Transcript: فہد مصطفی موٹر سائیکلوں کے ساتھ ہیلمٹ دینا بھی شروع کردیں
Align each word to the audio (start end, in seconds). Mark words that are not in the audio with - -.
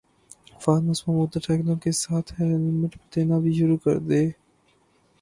فہد 0.61 0.83
مصطفی 0.85 1.11
موٹر 1.11 1.39
سائیکلوں 1.47 1.75
کے 1.83 1.91
ساتھ 1.99 2.33
ہیلمٹ 2.39 2.95
دینا 3.15 3.37
بھی 3.43 3.53
شروع 3.59 3.77
کردیں 3.85 4.29